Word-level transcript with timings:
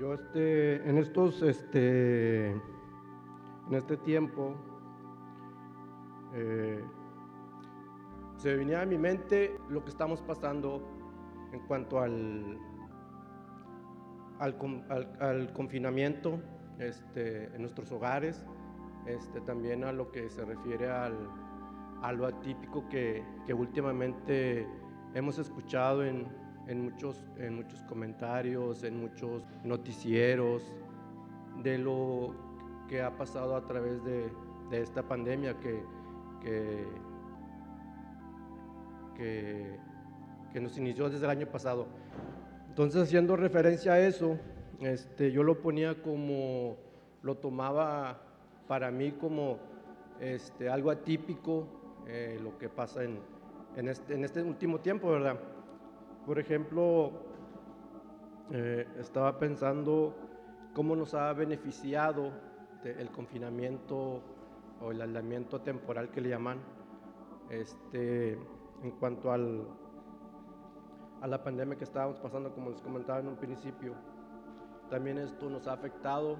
Yo 0.00 0.14
este, 0.14 0.76
en 0.88 0.96
estos, 0.96 1.42
este, 1.42 2.52
en 2.52 3.74
este 3.74 3.98
tiempo, 3.98 4.54
eh, 6.32 6.82
se 8.38 8.56
venía 8.56 8.80
a 8.80 8.86
mi 8.86 8.96
mente 8.96 9.58
lo 9.68 9.84
que 9.84 9.90
estamos 9.90 10.22
pasando 10.22 10.82
en 11.52 11.60
cuanto 11.66 12.00
al, 12.00 12.58
al, 14.38 15.52
confinamiento 15.52 16.40
este, 16.78 17.54
en 17.54 17.60
nuestros 17.60 17.92
hogares, 17.92 18.46
este, 19.04 19.42
también 19.42 19.84
a 19.84 19.92
lo 19.92 20.10
que 20.12 20.30
se 20.30 20.46
refiere 20.46 20.88
al, 20.88 21.28
a 22.00 22.10
lo 22.12 22.24
atípico 22.24 22.88
que, 22.88 23.22
que 23.46 23.52
últimamente 23.52 24.66
hemos 25.12 25.38
escuchado 25.38 26.02
en, 26.02 26.39
en, 26.70 26.84
muchos, 26.84 27.16
en 27.36 27.56
muchos 27.56 27.82
comentarios, 27.82 28.84
en 28.84 29.00
muchos 29.00 29.42
noticieros, 29.64 30.62
de 31.64 31.76
lo 31.78 32.32
que 32.88 33.02
ha 33.02 33.16
pasado 33.16 33.56
a 33.56 33.66
través 33.66 34.04
de, 34.04 34.30
de 34.70 34.80
esta 34.80 35.02
pandemia 35.02 35.58
que, 35.58 35.82
que, 36.40 36.86
que, 40.52 40.60
nos 40.60 40.78
inició 40.78 41.10
desde 41.10 41.24
el 41.24 41.30
año 41.30 41.46
pasado. 41.48 41.88
Entonces, 42.68 43.02
haciendo 43.02 43.34
referencia 43.36 43.94
a 43.94 44.00
eso, 44.00 44.38
este, 44.78 45.32
yo 45.32 45.42
lo 45.42 45.60
ponía 45.60 46.00
como, 46.00 46.76
lo 47.22 47.36
tomaba 47.36 48.22
para 48.68 48.92
mí 48.92 49.10
como 49.10 49.58
este, 50.20 50.68
algo 50.68 50.92
atípico, 50.92 51.66
eh, 52.06 52.38
lo 52.40 52.56
que 52.58 52.68
pasa 52.68 53.02
en, 53.02 53.18
en, 53.76 53.88
este, 53.88 54.14
en 54.14 54.24
este 54.24 54.40
último 54.42 54.78
tiempo, 54.78 55.10
¿verdad? 55.10 55.36
Por 56.30 56.38
ejemplo, 56.38 57.10
eh, 58.52 58.86
estaba 59.00 59.36
pensando 59.36 60.14
cómo 60.72 60.94
nos 60.94 61.12
ha 61.14 61.32
beneficiado 61.32 62.30
el 62.84 63.10
confinamiento 63.10 64.22
o 64.80 64.92
el 64.92 65.02
aislamiento 65.02 65.60
temporal 65.60 66.08
que 66.12 66.20
le 66.20 66.28
llaman, 66.28 66.60
este, 67.48 68.34
en 68.80 68.90
cuanto 69.00 69.32
al, 69.32 69.66
a 71.20 71.26
la 71.26 71.42
pandemia 71.42 71.76
que 71.76 71.82
estábamos 71.82 72.20
pasando, 72.20 72.54
como 72.54 72.70
les 72.70 72.80
comentaba 72.80 73.18
en 73.18 73.26
un 73.26 73.36
principio. 73.36 73.94
También 74.88 75.18
esto 75.18 75.50
nos 75.50 75.66
ha 75.66 75.72
afectado 75.72 76.36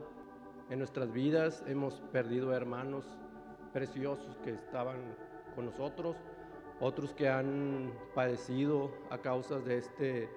en 0.68 0.78
nuestras 0.78 1.12
vidas, 1.12 1.64
hemos 1.66 2.00
perdido 2.12 2.54
hermanos 2.54 3.04
preciosos 3.72 4.38
que 4.44 4.52
estaban 4.52 4.98
con 5.56 5.64
nosotros, 5.64 6.16
otros 6.80 7.12
que 7.12 7.28
han 7.28 7.92
padecido 8.14 8.90
a 9.10 9.18
causa 9.18 9.58
de 9.60 9.78
este, 9.78 10.28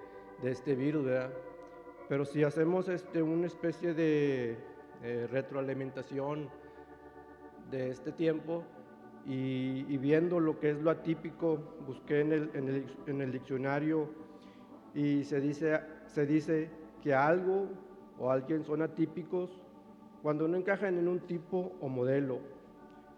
de 0.42 0.50
este 0.50 0.74
virus, 0.74 1.06
¿verdad? 1.06 1.32
Pero 2.08 2.24
si 2.24 2.44
hacemos 2.44 2.88
este, 2.88 3.22
una 3.22 3.46
especie 3.46 3.94
de 3.94 4.58
eh, 5.02 5.26
retroalimentación 5.30 6.50
de 7.70 7.90
este 7.90 8.12
tiempo 8.12 8.62
y, 9.26 9.96
viendo 9.96 10.38
lo 10.38 10.60
que 10.60 10.70
es 10.70 10.82
lo 10.82 10.90
atípico, 10.90 11.58
busqué 11.86 12.20
en 12.20 12.32
el, 12.32 12.50
en 12.52 12.68
el, 12.68 12.86
en 13.06 13.20
el 13.22 13.32
diccionario 13.32 14.10
y 14.94 15.24
se 15.24 15.40
dice, 15.40 15.80
se 16.06 16.26
dice 16.26 16.68
que 17.02 17.14
algo 17.14 17.68
o 18.18 18.30
alguien 18.30 18.64
son 18.64 18.82
atípicos 18.82 19.60
cuando 20.22 20.46
no 20.46 20.58
encajan 20.58 20.98
en 20.98 21.08
un 21.08 21.20
tipo 21.20 21.72
o 21.80 21.88
modelo 21.88 22.38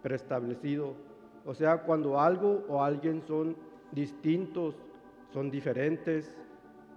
preestablecido 0.01 0.95
o 1.47 1.53
sea, 1.53 1.83
cuando 1.83 2.19
algo 2.19 2.65
o 2.67 2.83
alguien 2.83 3.23
son 3.25 3.55
distintos, 3.93 4.75
son 5.31 5.49
diferentes, 5.49 6.29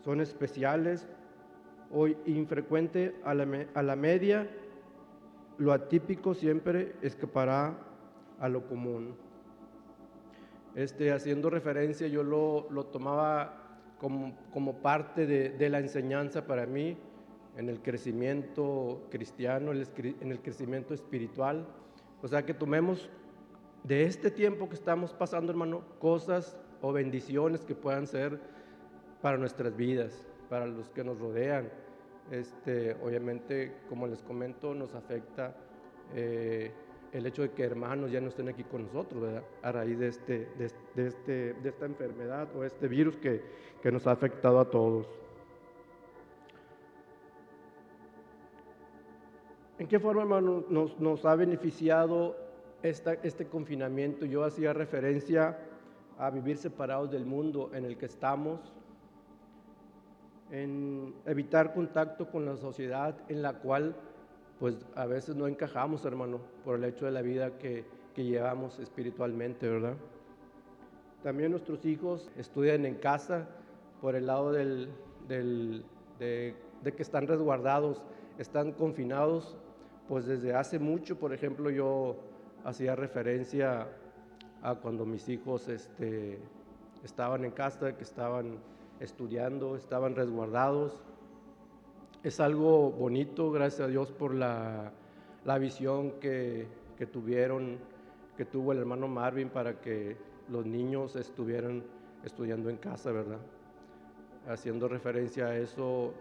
son 0.04 0.20
especiales 0.20 1.06
o 1.92 2.08
infrecuente 2.08 3.14
a 3.24 3.32
la, 3.32 3.46
a 3.74 3.82
la 3.84 3.94
media, 3.94 4.50
lo 5.58 5.72
atípico 5.72 6.34
siempre 6.34 6.96
escapará 7.00 7.78
a 8.40 8.48
lo 8.48 8.66
común. 8.66 9.14
Este, 10.74 11.12
haciendo 11.12 11.48
referencia, 11.48 12.08
yo 12.08 12.24
lo, 12.24 12.66
lo 12.70 12.86
tomaba 12.86 13.78
como, 14.00 14.36
como 14.52 14.78
parte 14.78 15.26
de, 15.26 15.50
de, 15.50 15.68
la 15.68 15.78
enseñanza 15.78 16.48
para 16.48 16.66
mí 16.66 16.96
en 17.56 17.68
el 17.68 17.80
crecimiento 17.82 19.06
cristiano, 19.10 19.70
en 19.70 20.32
el 20.32 20.40
crecimiento 20.40 20.92
espiritual. 20.92 21.68
O 22.20 22.26
sea, 22.26 22.44
que 22.44 22.54
tomemos 22.54 23.10
de 23.84 24.04
este 24.04 24.30
tiempo 24.30 24.68
que 24.68 24.74
estamos 24.74 25.12
pasando, 25.12 25.50
hermano, 25.50 25.82
cosas 25.98 26.56
o 26.82 26.92
bendiciones 26.92 27.64
que 27.64 27.74
puedan 27.74 28.06
ser 28.06 28.38
para 29.22 29.38
nuestras 29.38 29.76
vidas, 29.76 30.26
para 30.48 30.66
los 30.66 30.88
que 30.90 31.04
nos 31.04 31.18
rodean. 31.18 31.70
Este, 32.30 32.94
obviamente, 33.02 33.76
como 33.88 34.06
les 34.06 34.22
comento, 34.22 34.74
nos 34.74 34.94
afecta 34.94 35.54
eh, 36.14 36.70
el 37.12 37.26
hecho 37.26 37.42
de 37.42 37.50
que 37.50 37.64
hermanos 37.64 38.10
ya 38.10 38.20
no 38.20 38.28
estén 38.28 38.48
aquí 38.48 38.62
con 38.64 38.84
nosotros, 38.84 39.20
¿verdad? 39.22 39.42
A 39.62 39.72
raíz 39.72 39.98
de, 39.98 40.08
este, 40.08 40.48
de, 40.56 41.06
este, 41.06 41.54
de 41.54 41.68
esta 41.68 41.86
enfermedad 41.86 42.48
o 42.54 42.64
este 42.64 42.86
virus 42.86 43.16
que, 43.16 43.42
que 43.82 43.90
nos 43.90 44.06
ha 44.06 44.12
afectado 44.12 44.60
a 44.60 44.70
todos. 44.70 45.08
¿En 49.78 49.88
qué 49.88 49.98
forma, 49.98 50.20
hermano, 50.22 50.64
nos, 50.68 51.00
nos 51.00 51.24
ha 51.24 51.34
beneficiado 51.34 52.36
este 52.82 53.46
confinamiento, 53.46 54.24
yo 54.26 54.44
hacía 54.44 54.72
referencia 54.72 55.58
a 56.18 56.30
vivir 56.30 56.56
separados 56.56 57.10
del 57.10 57.24
mundo 57.24 57.70
en 57.74 57.84
el 57.84 57.96
que 57.96 58.06
estamos, 58.06 58.60
en 60.50 61.14
evitar 61.26 61.72
contacto 61.72 62.28
con 62.30 62.44
la 62.44 62.56
sociedad 62.56 63.16
en 63.28 63.42
la 63.42 63.54
cual 63.54 63.94
pues 64.58 64.76
a 64.94 65.06
veces 65.06 65.36
no 65.36 65.48
encajamos, 65.48 66.04
hermano, 66.04 66.40
por 66.64 66.76
el 66.76 66.84
hecho 66.84 67.06
de 67.06 67.12
la 67.12 67.22
vida 67.22 67.56
que, 67.56 67.84
que 68.14 68.24
llevamos 68.24 68.78
espiritualmente, 68.78 69.66
¿verdad? 69.66 69.94
También 71.22 71.50
nuestros 71.50 71.84
hijos 71.86 72.30
estudian 72.36 72.84
en 72.84 72.96
casa 72.96 73.48
por 74.02 74.16
el 74.16 74.26
lado 74.26 74.52
del, 74.52 74.90
del, 75.28 75.84
de, 76.18 76.54
de 76.82 76.92
que 76.92 77.02
están 77.02 77.26
resguardados, 77.26 78.02
están 78.38 78.72
confinados, 78.72 79.56
pues 80.08 80.26
desde 80.26 80.54
hace 80.54 80.78
mucho, 80.78 81.18
por 81.18 81.32
ejemplo, 81.32 81.70
yo 81.70 82.16
hacía 82.64 82.94
referencia 82.96 83.88
a 84.62 84.74
cuando 84.74 85.06
mis 85.06 85.28
hijos 85.28 85.68
este, 85.68 86.38
estaban 87.02 87.44
en 87.44 87.52
casa, 87.52 87.96
que 87.96 88.04
estaban 88.04 88.58
estudiando, 89.00 89.76
estaban 89.76 90.14
resguardados. 90.14 91.02
Es 92.22 92.40
algo 92.40 92.90
bonito, 92.90 93.50
gracias 93.50 93.80
a 93.80 93.86
Dios 93.88 94.12
por 94.12 94.34
la, 94.34 94.92
la 95.44 95.58
visión 95.58 96.12
que, 96.20 96.68
tuvieron, 97.10 97.78
que 98.36 98.44
tuvo 98.44 98.72
el 98.72 98.78
hermano 98.78 99.08
Marvin 99.08 99.48
para 99.48 99.80
que 99.80 100.16
los 100.48 100.66
niños 100.66 101.16
estuvieran 101.16 101.82
estudiando 102.24 102.68
en 102.68 102.76
casa, 102.76 103.10
¿verdad? 103.10 103.40
Haciendo 104.46 104.88
referencia 104.88 105.46
a 105.46 105.56
eso, 105.56 106.12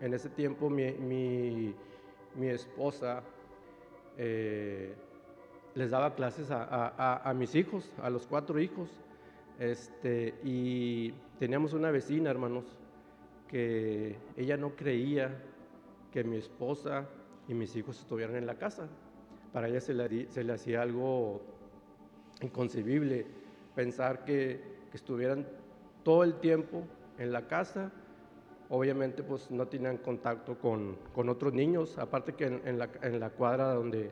en 0.00 0.12
ese 0.12 0.28
tiempo 0.28 0.68
mi 0.68 1.74
esposa 2.40 3.22
eh, 4.18 4.94
les 5.74 5.90
daba 5.90 6.14
clases 6.14 6.48
a, 6.50 7.32
mis 7.36 7.54
hijos, 7.54 7.90
a 8.02 8.10
los 8.10 8.26
cuatro 8.26 8.58
hijos. 8.60 8.90
Este, 9.58 10.34
y 10.44 11.12
teníamos 11.38 11.72
una 11.72 11.90
vecina, 11.90 12.30
hermanos, 12.30 12.64
que 13.48 14.16
ella 14.36 14.56
no 14.56 14.74
creía 14.76 15.42
que 16.10 16.24
mi 16.24 16.36
esposa 16.36 17.06
y 17.48 17.54
mis 17.54 17.74
hijos 17.76 17.98
estuvieran 17.98 18.36
en 18.36 18.46
la 18.46 18.56
casa. 18.56 18.88
Para 19.52 19.68
ella 19.68 19.80
se 19.80 19.94
le, 19.94 20.52
hacía 20.52 20.82
algo 20.82 21.42
inconcebible 22.40 23.26
pensar 23.74 24.24
que, 24.24 24.60
que, 24.90 24.96
estuvieran 24.96 25.46
todo 26.02 26.24
el 26.24 26.34
tiempo 26.34 26.84
en 27.18 27.32
la 27.32 27.46
casa. 27.46 27.92
Obviamente 28.70 29.22
pues 29.22 29.50
no 29.50 29.68
tenían 29.68 29.98
contacto 29.98 30.58
con, 30.58 30.96
con 31.14 31.28
otros 31.28 31.52
niños, 31.52 31.98
aparte 31.98 32.32
que 32.32 32.46
en, 32.46 32.78
la, 32.78 32.88
en 33.02 33.20
la 33.20 33.30
cuadra 33.30 33.74
donde 33.74 34.10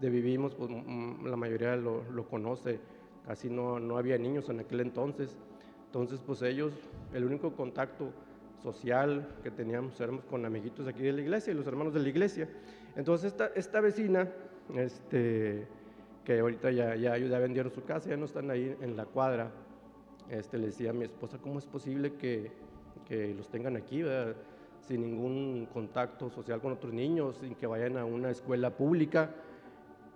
de 0.00 0.10
vivimos, 0.10 0.54
pues 0.54 0.70
la 0.70 1.36
mayoría 1.36 1.76
lo, 1.76 2.02
lo 2.10 2.26
conoce, 2.26 2.80
casi 3.26 3.50
no, 3.50 3.78
no, 3.78 3.98
había 3.98 4.18
niños 4.18 4.48
en 4.48 4.60
aquel 4.60 4.80
entonces. 4.80 5.36
Entonces, 5.86 6.20
pues 6.24 6.42
ellos, 6.42 6.72
el 7.12 7.24
único 7.24 7.52
contacto 7.52 8.12
social 8.62 9.26
que 9.42 9.50
teníamos 9.50 10.00
éramos 10.00 10.24
con 10.24 10.44
amiguitos 10.44 10.86
aquí 10.86 11.02
de 11.02 11.12
la 11.12 11.20
iglesia 11.20 11.52
y 11.52 11.56
los 11.56 11.66
hermanos 11.66 11.92
de 11.92 12.00
la 12.00 12.08
iglesia. 12.08 12.48
Entonces, 12.96 13.32
esta, 13.32 13.48
esta 13.54 13.80
vecina, 13.80 14.28
este, 14.74 15.66
que 16.24 16.38
ahorita 16.38 16.70
ya, 16.70 16.96
ya, 16.96 17.18
ya 17.18 17.38
vendieron 17.38 17.72
su 17.72 17.84
casa, 17.84 18.08
ya 18.08 18.16
no 18.16 18.24
están 18.24 18.50
ahí 18.50 18.74
en 18.80 18.96
la 18.96 19.04
cuadra, 19.04 19.50
este, 20.30 20.58
le 20.58 20.66
decía 20.66 20.90
a 20.90 20.92
mi 20.92 21.04
esposa, 21.04 21.38
¿cómo 21.38 21.58
es 21.58 21.66
posible 21.66 22.14
que, 22.14 22.52
que 23.06 23.34
los 23.34 23.48
tengan 23.48 23.76
aquí, 23.76 24.02
sin 24.86 25.02
ningún 25.02 25.66
contacto 25.72 26.30
social 26.30 26.60
con 26.60 26.72
otros 26.72 26.92
niños, 26.92 27.36
sin 27.40 27.54
que 27.54 27.66
vayan 27.66 27.96
a 27.96 28.04
una 28.04 28.30
escuela 28.30 28.70
pública? 28.70 29.30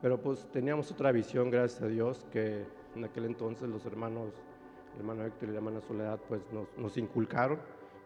Pero 0.05 0.21
pues 0.21 0.47
teníamos 0.53 0.91
otra 0.91 1.12
visión, 1.12 1.51
gracias 1.51 1.81
a 1.81 1.87
Dios, 1.87 2.27
que 2.31 2.67
en 2.95 3.05
aquel 3.05 3.25
entonces 3.25 3.71
los 3.71 3.87
hermanos, 3.87 4.35
el 4.93 5.01
hermano 5.01 5.25
Héctor 5.25 5.49
y 5.49 5.53
la 5.53 5.56
hermana 5.56 5.81
Soledad, 5.81 6.21
pues 6.29 6.43
nos, 6.53 6.69
nos 6.77 6.99
inculcaron 6.99 7.59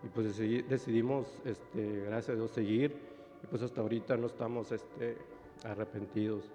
y 0.04 0.06
pues 0.06 0.38
decidimos, 0.68 1.42
este, 1.44 2.02
gracias 2.02 2.28
a 2.28 2.34
Dios, 2.36 2.52
seguir 2.52 2.94
y 3.42 3.46
pues 3.48 3.62
hasta 3.62 3.80
ahorita 3.80 4.16
no 4.16 4.28
estamos 4.28 4.70
este, 4.70 5.16
arrepentidos. 5.64 6.52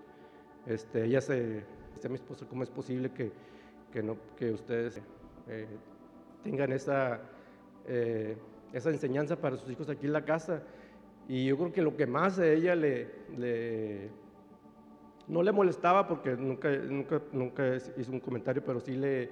Este, 0.65 1.03
ella 1.03 1.19
se, 1.19 1.65
dice 1.93 2.07
a 2.07 2.09
mi 2.09 2.15
esposa, 2.15 2.45
¿cómo 2.49 2.63
es 2.63 2.69
posible 2.69 3.11
que, 3.11 3.33
que, 3.91 4.01
no, 4.01 4.15
que 4.37 4.49
ustedes 4.49 5.01
eh, 5.49 5.67
tengan 6.41 6.71
esa, 6.71 7.19
eh, 7.85 8.37
esa 8.71 8.91
enseñanza 8.91 9.35
para 9.35 9.57
sus 9.57 9.69
hijos 9.69 9.89
aquí 9.89 10.05
en 10.05 10.13
la 10.13 10.23
casa? 10.23 10.63
Y 11.27 11.47
yo 11.47 11.57
creo 11.57 11.73
que 11.73 11.81
lo 11.81 11.97
que 11.97 12.07
más 12.07 12.39
a 12.39 12.47
ella 12.47 12.75
le, 12.77 13.11
le 13.35 14.22
no 15.27 15.41
le 15.41 15.51
molestaba 15.51 16.07
porque 16.07 16.35
nunca, 16.35 16.69
nunca, 16.69 17.21
nunca 17.31 17.75
hizo 17.97 18.11
un 18.11 18.19
comentario, 18.19 18.63
pero 18.65 18.79
sí 18.79 18.95
le 18.95 19.29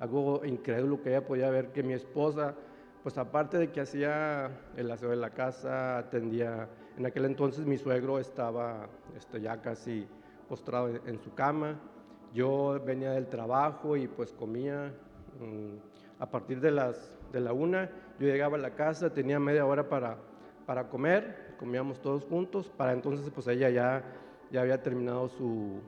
algo 0.00 0.44
incrédulo 0.44 1.02
que 1.02 1.10
ella 1.10 1.26
podía 1.26 1.50
ver 1.50 1.72
que 1.72 1.82
mi 1.82 1.94
esposa, 1.94 2.54
pues 3.02 3.16
aparte 3.18 3.58
de 3.58 3.70
que 3.70 3.80
hacía 3.80 4.50
el 4.76 4.90
aseo 4.90 5.10
de 5.10 5.16
la 5.16 5.30
casa, 5.30 5.98
atendía, 5.98 6.68
en 6.96 7.06
aquel 7.06 7.26
entonces 7.26 7.66
mi 7.66 7.76
suegro 7.76 8.18
estaba 8.18 8.88
este, 9.16 9.40
ya 9.40 9.60
casi 9.60 10.06
postrado 10.48 10.88
en, 10.88 11.18
su 11.20 11.32
cama, 11.34 11.78
yo 12.32 12.80
venía 12.84 13.12
del 13.12 13.28
trabajo 13.28 13.96
y 13.96 14.08
pues 14.08 14.32
comía, 14.32 14.92
mm, 15.40 16.22
a 16.22 16.30
partir 16.30 16.60
de, 16.60 16.70
las, 16.70 17.12
de 17.32 17.40
la 17.40 17.52
una, 17.52 17.90
yo 18.18 18.26
llegaba 18.26 18.56
a 18.56 18.60
la 18.60 18.74
casa, 18.74 19.12
tenía 19.12 19.38
media 19.38 19.64
hora 19.66 19.88
para, 19.88 20.16
para 20.66 20.88
comer, 20.88 21.54
comíamos 21.58 22.00
todos 22.00 22.24
juntos, 22.24 22.70
para 22.76 22.92
entonces 22.92 23.30
pues 23.30 23.46
ella 23.46 23.70
ya, 23.70 24.04
ya 24.50 24.62
había 24.62 24.82
terminado 24.82 25.28
su, 25.28 25.80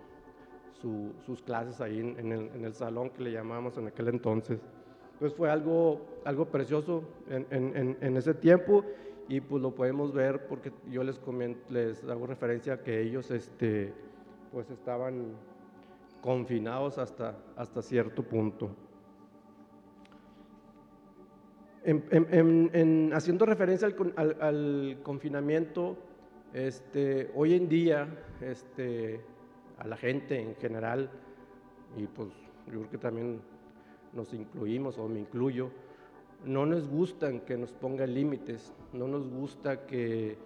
sus 1.25 1.43
clases 1.43 1.81
ahí 1.81 2.01
en, 2.01 2.65
el, 2.65 2.75
salón 2.75 3.11
que 3.11 3.23
le 3.23 3.33
llamábamos 3.33 3.77
en 3.79 3.89
aquel 3.89 4.09
entonces. 4.09 4.61
Entonces 5.15 5.37
fue 5.37 5.51
algo, 5.51 6.01
algo 6.25 6.47
precioso 6.47 7.05
en, 7.29 8.17
ese 8.17 8.35
tiempo 8.35 8.85
y 9.29 9.41
pues 9.41 9.63
lo 9.63 9.75
podemos 9.75 10.13
ver 10.13 10.47
porque 10.47 10.73
yo 10.91 11.03
les, 11.03 11.21
les 11.71 12.05
hago 12.05 12.27
referencia 12.27 12.75
a 12.75 12.83
que 12.83 13.01
ellos 13.01 13.31
este, 13.31 13.93
pues 14.53 14.71
estaban 14.71 15.33
confinados 16.21 16.99
hasta, 16.99 17.37
hasta 17.57 17.83
cierto 17.83 18.23
punto. 18.23 18.71
En, 21.85 23.13
haciendo 23.15 23.47
referencia 23.47 23.89
al, 24.17 24.37
al, 24.41 24.99
confinamiento, 25.05 25.97
este, 26.53 27.31
hoy 27.35 27.55
en 27.55 27.69
día 27.69 28.09
este, 28.41 29.21
a 29.79 29.87
la 29.87 29.97
gente 29.97 30.41
en 30.41 30.55
general, 30.57 31.11
y 31.97 32.07
pues 32.07 32.29
yo 32.67 32.73
creo 32.73 32.91
que 32.91 32.99
también 32.99 33.41
nos 34.13 34.33
incluimos 34.33 34.99
o 34.99 35.09
me 35.09 35.21
incluyo, 35.21 35.71
no 36.45 36.67
nos 36.67 36.89
gustan 36.89 37.41
que 37.41 37.57
nos 37.57 37.73
pongan 37.73 38.15
límites, 38.15 38.73
no 38.93 39.09
nos 39.09 39.29
gusta 39.29 39.87
que 39.87 40.37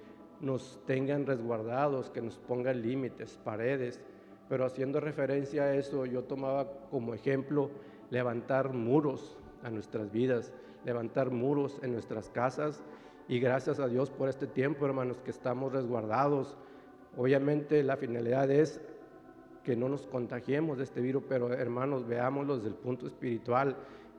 nos 0.40 0.80
tengan 0.86 1.26
resguardados, 1.26 2.10
que 2.10 2.22
nos 2.22 2.38
pongan 2.38 2.82
límites, 2.82 3.38
paredes, 3.44 4.00
pero 4.48 4.64
haciendo 4.64 5.00
referencia 5.00 5.64
a 5.64 5.74
eso, 5.74 6.06
yo 6.06 6.24
tomaba 6.24 6.66
como 6.90 7.14
ejemplo 7.14 7.70
levantar 8.10 8.72
muros 8.72 9.36
a 9.62 9.70
nuestras 9.70 10.10
vidas, 10.10 10.52
levantar 10.84 11.30
muros 11.30 11.78
en 11.82 11.92
nuestras 11.92 12.30
casas 12.30 12.82
y 13.30 13.38
gracias 13.38 13.78
a 13.78 13.86
Dios 13.86 14.10
por 14.10 14.28
este 14.28 14.48
tiempo, 14.48 14.84
hermanos, 14.86 15.20
que 15.20 15.30
estamos 15.30 15.72
resguardados. 15.72 16.56
Obviamente 17.16 17.84
la 17.84 17.96
finalidad 17.96 18.50
es 18.50 18.80
que 19.62 19.76
no 19.76 19.88
nos 19.88 20.04
contagiemos 20.04 20.78
de 20.78 20.82
este 20.82 21.00
virus, 21.00 21.22
pero 21.28 21.52
hermanos, 21.52 22.08
veámoslo 22.08 22.56
desde 22.56 22.70
el 22.70 22.74
punto 22.74 23.06
espiritual. 23.06 23.76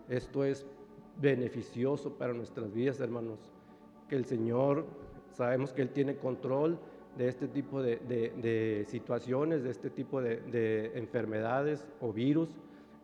Esto 0.07 0.45
es 0.45 0.65
beneficioso 1.19 2.13
para 2.13 2.31
nuestras 2.31 2.73
vidas, 2.73 3.01
hermanos. 3.01 3.51
Que 4.07 4.15
el 4.15 4.23
Señor, 4.23 4.85
sabemos 5.33 5.73
que 5.73 5.81
Él 5.81 5.89
tiene 5.89 6.15
control 6.15 6.79
de 7.17 7.27
este 7.27 7.49
tipo 7.49 7.83
de, 7.83 8.85
situaciones, 8.87 9.61
de 9.61 9.71
este 9.71 9.89
tipo 9.89 10.21
de, 10.21 10.93
enfermedades 10.95 11.85
o 11.99 12.13
virus. 12.13 12.47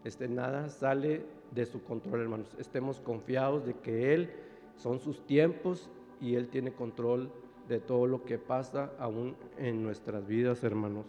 Este, 0.05 0.29
nada 0.29 0.69
sale 0.69 1.23
de 1.51 1.65
su 1.65 1.83
control, 1.83 2.21
hermanos. 2.21 2.55
Estemos 2.57 3.01
confiados 3.01 3.65
de 3.65 3.73
que 3.73 4.13
Él 4.13 4.46
son 4.77 4.99
sus 4.99 5.25
tiempos 5.25 5.89
y 6.21 6.35
Él 6.35 6.49
tiene 6.49 6.71
control 6.71 7.31
de 7.67 7.79
todo 7.79 8.07
lo 8.07 8.23
que 8.23 8.37
pasa 8.37 8.91
aún 8.97 9.35
en 9.57 9.83
nuestras 9.83 10.25
vidas, 10.25 10.63
hermanos. 10.63 11.05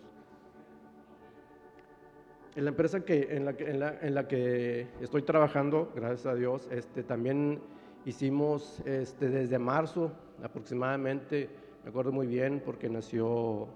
En 2.56 2.65
la 2.65 2.70
empresa 2.70 3.05
que, 3.05 3.29
en, 3.31 3.44
la 3.44 4.26
que, 4.26 4.88
estoy 5.00 5.23
trabajando, 5.23 5.93
gracias 5.94 6.26
a 6.26 6.35
Dios, 6.35 6.69
este, 6.73 7.05
también 7.05 7.61
hicimos 8.05 8.81
este, 8.85 9.29
desde 9.29 9.59
marzo 9.61 10.11
aproximadamente, 10.43 11.49
me 11.85 11.91
acuerdo 11.91 12.11
muy 12.11 12.26
bien 12.26 12.61
porque 12.64 12.88
nació 12.88 13.69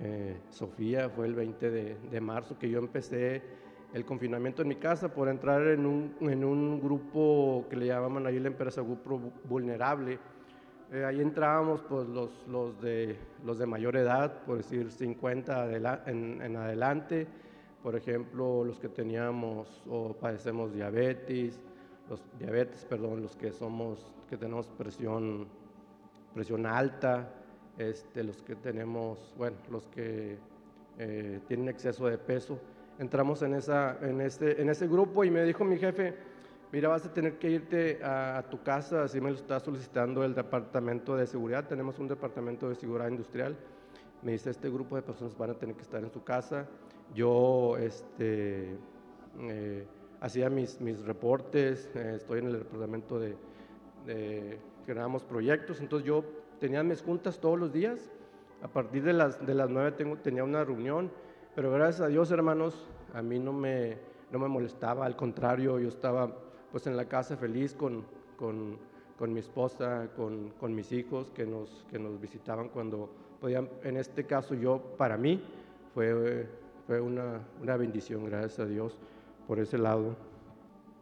eh, 0.00 0.36
Sofía, 0.50 1.08
fue 1.10 1.26
el 1.26 1.34
20 1.34 1.70
de, 1.70 2.20
marzo 2.20 2.56
que 2.58 2.70
yo 2.70 2.78
empecé 2.78 3.42
el 3.92 4.04
confinamiento 4.04 4.62
en 4.62 4.68
mi 4.68 4.76
casa 4.76 5.12
por 5.12 5.28
entrar 5.28 5.66
en 5.68 5.84
un, 5.86 6.14
en 6.20 6.44
un 6.44 6.80
grupo 6.80 7.66
que 7.68 7.76
le 7.76 7.86
llamaban 7.86 8.26
ahí 8.26 8.38
la 8.38 8.48
empresa 8.48 8.82
grupo 8.82 9.20
vulnerable. 9.48 10.18
Eh, 10.92 11.04
ahí 11.04 11.20
entrábamos 11.20 11.82
pues, 11.82 12.08
los, 12.08 12.46
los, 12.48 12.80
de, 12.80 13.16
los 13.44 13.58
de 13.58 13.66
mayor 13.66 13.96
edad, 13.96 14.42
por 14.44 14.56
decir 14.56 14.90
50 14.90 15.70
en, 16.06 16.42
en 16.42 16.56
adelante, 16.56 17.26
por 17.82 17.96
ejemplo, 17.96 18.64
los 18.64 18.78
que 18.78 18.88
teníamos 18.88 19.82
o 19.88 20.12
padecemos 20.12 20.72
diabetes, 20.72 21.60
los 22.08 22.22
diabetes, 22.38 22.84
perdón, 22.84 23.22
los 23.22 23.36
que 23.36 23.52
somos, 23.52 24.12
que 24.28 24.36
tenemos 24.36 24.66
presión, 24.66 25.46
presión 26.34 26.66
alta, 26.66 27.32
este, 27.78 28.22
los 28.24 28.42
que 28.42 28.56
tenemos, 28.56 29.32
bueno, 29.38 29.56
los 29.70 29.86
que 29.86 30.36
eh, 30.98 31.40
tienen 31.46 31.68
exceso 31.68 32.06
de 32.06 32.18
peso. 32.18 32.58
Entramos 33.00 33.42
en, 33.42 33.54
esa, 33.54 33.98
en, 34.02 34.20
este, 34.20 34.62
en 34.62 34.68
ese 34.68 34.86
grupo 34.86 35.24
y 35.24 35.30
me 35.30 35.42
dijo 35.42 35.64
mi 35.64 35.78
jefe, 35.78 36.14
mira, 36.70 36.88
vas 36.88 37.04
a 37.04 37.12
tener 37.12 37.38
que 37.38 37.50
irte 37.50 37.98
a, 38.04 38.44
tu 38.48 38.62
casa, 38.62 39.02
así 39.02 39.20
me 39.20 39.30
lo 39.30 39.36
está 39.36 39.58
solicitando 39.58 40.22
el 40.22 40.34
departamento 40.34 41.16
de 41.16 41.26
seguridad, 41.26 41.66
tenemos 41.66 41.98
un 41.98 42.06
departamento 42.06 42.68
de 42.68 42.76
seguridad 42.76 43.08
industrial. 43.08 43.56
Me 44.22 44.32
dice, 44.32 44.50
este 44.50 44.70
grupo 44.70 44.94
de 44.94 45.02
personas 45.02 45.36
van 45.36 45.50
a 45.50 45.54
tener 45.54 45.74
que 45.74 45.82
estar 45.82 46.04
en 46.04 46.12
su 46.12 46.22
casa 46.22 46.68
yo 47.14 47.76
este, 47.78 48.76
eh, 49.40 49.86
hacía 50.20 50.50
mis, 50.50 50.80
mis 50.80 51.00
reportes, 51.04 51.90
eh, 51.94 52.14
estoy 52.16 52.40
en 52.40 52.46
el 52.46 52.52
departamento 52.58 53.18
de, 53.18 53.36
de 54.06 54.58
generamos 54.86 55.24
proyectos, 55.24 55.80
entonces 55.80 56.06
yo 56.06 56.24
tenía 56.58 56.82
mis 56.82 57.02
juntas 57.02 57.38
todos 57.40 57.58
los 57.58 57.72
días, 57.72 58.10
a 58.62 58.68
partir 58.68 59.02
de 59.02 59.12
las, 59.12 59.44
de 59.44 59.54
las 59.54 59.70
9 59.70 59.92
tengo, 59.92 60.16
tenía 60.18 60.44
una 60.44 60.64
reunión, 60.64 61.10
pero 61.54 61.72
gracias 61.72 62.02
a 62.02 62.08
Dios 62.08 62.30
hermanos, 62.30 62.86
a 63.14 63.22
mí 63.22 63.38
no 63.38 63.52
me, 63.52 63.96
no 64.30 64.38
me 64.38 64.48
molestaba, 64.48 65.06
al 65.06 65.16
contrario, 65.16 65.78
yo 65.78 65.88
estaba 65.88 66.30
pues 66.70 66.86
en 66.86 66.96
la 66.96 67.06
casa 67.06 67.36
feliz 67.36 67.74
con, 67.74 68.04
con, 68.36 68.78
con 69.18 69.32
mi 69.32 69.40
esposa, 69.40 70.08
con, 70.16 70.50
con, 70.50 70.74
mis 70.74 70.92
hijos 70.92 71.30
que 71.30 71.46
nos, 71.46 71.84
que 71.90 71.98
nos 71.98 72.20
visitaban 72.20 72.68
cuando 72.68 73.10
podían, 73.40 73.68
en 73.82 73.96
este 73.96 74.24
caso 74.24 74.54
yo, 74.54 74.80
para 74.96 75.16
mí, 75.16 75.42
fue 75.94 76.46
fue 76.90 77.00
una, 77.00 77.40
una 77.62 77.76
bendición, 77.76 78.24
gracias 78.24 78.58
a 78.58 78.66
Dios, 78.66 78.98
por 79.46 79.60
ese 79.60 79.78
lado. 79.78 80.16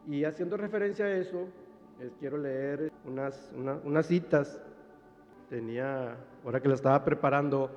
Y 0.07 0.23
haciendo 0.23 0.55
referencia 0.55 1.05
a 1.05 1.11
eso, 1.13 1.47
les 1.99 2.13
quiero 2.19 2.37
leer 2.37 2.91
unas, 3.05 3.51
unas 3.83 4.05
citas. 4.05 4.61
Tenía, 5.49 6.15
ahora 6.45 6.61
que 6.61 6.67
la 6.67 6.75
estaba 6.75 7.03
preparando, 7.03 7.71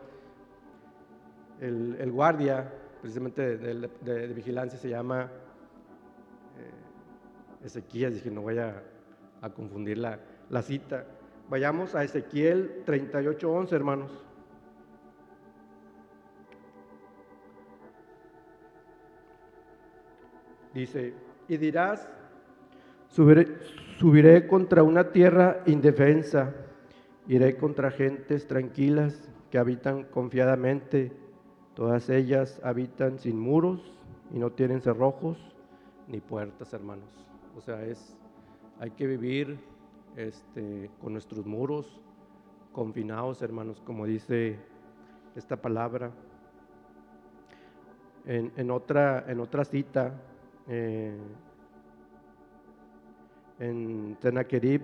el, 1.59 1.97
el 1.99 2.13
guardia, 2.13 2.71
precisamente 3.03 3.59
de, 3.59 3.91
de, 4.01 4.29
vigilancia, 4.29 4.79
se 4.79 4.89
llama 4.89 5.25
eh, 5.25 5.29
Ezequiel. 7.67 8.15
Dije, 8.15 8.31
no 8.31 8.43
voy 8.43 8.59
a, 8.59 8.81
confundir 9.55 9.99
la, 9.99 10.21
la 10.49 10.63
cita. 10.63 11.05
Vayamos 11.51 11.97
a 11.97 12.05
Ezequiel 12.05 12.85
38:11, 12.87 13.73
hermanos. 13.73 14.25
Dice, 20.73 21.13
y 21.49 21.57
dirás, 21.59 22.09
subiré, 23.09 24.47
contra 24.47 24.83
una 24.83 25.11
tierra 25.11 25.63
indefensa, 25.67 26.55
iré 27.27 27.57
contra 27.57 27.91
gentes 27.91 28.47
tranquilas 28.47 29.29
que 29.51 29.59
habitan 29.59 30.05
confiadamente, 30.05 31.13
todas 31.75 32.09
ellas 32.09 32.61
habitan 32.63 33.19
sin 33.19 33.39
muros 33.39 33.81
y 34.33 34.39
no 34.39 34.51
tienen 34.51 34.81
cerrojos 34.81 35.39
ni 36.09 36.21
puertas, 36.21 36.73
hermanos. 36.73 37.09
O 37.57 37.61
sea, 37.61 37.85
es, 37.85 38.17
hay 38.79 38.91
que 38.91 39.07
vivir 39.07 39.59
este, 40.17 40.91
con 41.01 41.13
nuestros 41.13 41.47
muros 41.47 42.01
confinados, 42.73 43.43
hermanos, 43.43 43.81
como 43.85 44.07
dice 44.07 44.59
esta 45.37 45.57
palabra. 45.57 46.11
En, 48.25 48.53
en, 48.57 48.71
otra, 48.71 49.25
en 49.27 49.41
otra 49.41 49.65
cita, 49.65 50.15
eh, 50.69 51.17
en 53.59 54.17
Tenaquerib 54.21 54.83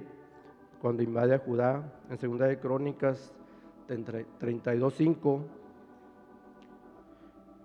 cuando 0.81 1.03
invade 1.03 1.35
a 1.35 1.39
Judá, 1.39 1.93
en 2.11 2.19
Segunda 2.19 2.47
de 2.47 2.59
Crónicas 2.59 3.33
32.5, 3.89 5.41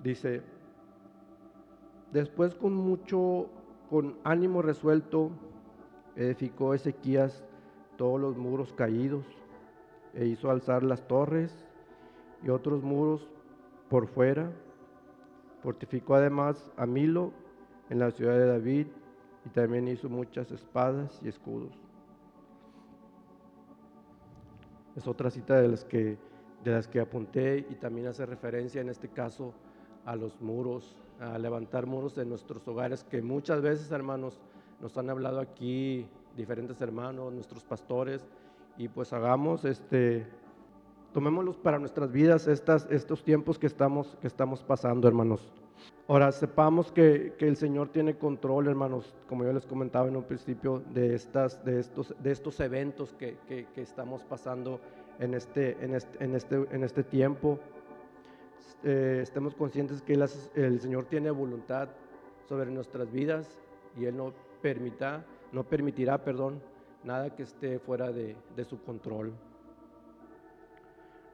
dice, 0.03 0.41
después 2.11 2.53
con 2.55 2.73
mucho, 2.73 3.47
con 3.89 4.17
ánimo 4.23 4.61
resuelto, 4.61 5.31
edificó 6.15 6.73
Ezequías 6.73 7.43
todos 7.97 8.19
los 8.19 8.37
muros 8.37 8.73
caídos 8.73 9.25
e 10.13 10.25
hizo 10.25 10.51
alzar 10.51 10.83
las 10.83 11.07
torres 11.07 11.65
y 12.43 12.49
otros 12.49 12.83
muros 12.83 13.27
por 13.89 14.07
fuera. 14.07 14.51
Fortificó 15.61 16.15
además 16.15 16.71
a 16.77 16.85
Milo 16.85 17.31
en 17.89 17.99
la 17.99 18.11
ciudad 18.11 18.37
de 18.37 18.45
David 18.45 18.87
y 19.45 19.49
también 19.49 19.87
hizo 19.87 20.09
muchas 20.09 20.51
espadas 20.51 21.19
y 21.23 21.29
escudos. 21.29 21.71
Es 24.95 25.07
otra 25.07 25.31
cita 25.31 25.59
de 25.59 25.67
las 25.67 25.85
que, 25.85 26.17
de 26.63 26.71
las 26.71 26.87
que 26.87 26.99
apunté 26.99 27.65
y 27.69 27.75
también 27.75 28.07
hace 28.07 28.25
referencia 28.25 28.81
en 28.81 28.89
este 28.89 29.09
caso 29.09 29.53
a 30.05 30.15
los 30.15 30.39
muros, 30.41 30.95
a 31.19 31.37
levantar 31.37 31.85
muros 31.85 32.15
de 32.15 32.25
nuestros 32.25 32.67
hogares, 32.67 33.03
que 33.03 33.21
muchas 33.21 33.61
veces, 33.61 33.91
hermanos, 33.91 34.39
nos 34.81 34.97
han 34.97 35.09
hablado 35.09 35.39
aquí 35.39 36.05
diferentes 36.35 36.81
hermanos, 36.81 37.33
nuestros 37.33 37.63
pastores, 37.63 38.27
y 38.77 38.87
pues 38.87 39.13
hagamos 39.13 39.65
este, 39.65 40.25
tomémoslos 41.13 41.57
para 41.57 41.79
nuestras 41.79 42.11
vidas 42.11 42.47
estas, 42.47 42.87
estos 42.89 43.23
tiempos 43.23 43.59
que 43.59 43.67
estamos, 43.67 44.17
que 44.19 44.27
estamos 44.27 44.63
pasando, 44.63 45.07
hermanos. 45.07 45.51
Ahora, 46.07 46.31
sepamos 46.31 46.91
que, 46.91 47.33
que, 47.37 47.47
el 47.47 47.55
Señor 47.55 47.89
tiene 47.89 48.17
control, 48.17 48.67
hermanos, 48.67 49.13
como 49.29 49.45
yo 49.45 49.53
les 49.53 49.65
comentaba 49.65 50.07
en 50.07 50.17
un 50.17 50.23
principio, 50.23 50.81
de, 50.93 51.15
estas, 51.15 51.63
de, 51.63 51.79
estos, 51.79 52.13
de 52.21 52.31
estos 52.31 52.59
eventos 52.59 53.13
que, 53.13 53.37
que, 53.47 53.67
que 53.73 53.81
estamos 53.81 54.23
pasando 54.23 54.81
en 55.19 55.33
este, 55.33 55.77
en 55.83 55.95
este, 55.95 56.23
en 56.23 56.35
este, 56.35 56.55
en 56.71 56.83
este 56.83 57.03
tiempo. 57.03 57.59
Eh, 58.83 59.19
estemos 59.23 59.55
conscientes 59.55 60.01
que 60.01 60.13
el 60.13 60.79
Señor 60.81 61.05
tiene 61.05 61.31
voluntad 61.31 61.89
sobre 62.47 62.69
nuestras 62.69 63.11
vidas 63.11 63.47
y 63.97 64.05
Él 64.05 64.17
no, 64.17 64.33
permita, 64.61 65.23
no 65.51 65.63
permitirá 65.63 66.17
perdón, 66.17 66.61
nada 67.03 67.33
que 67.35 67.43
esté 67.43 67.79
fuera 67.79 68.11
de, 68.11 68.35
de 68.55 68.65
su 68.65 68.81
control. 68.83 69.33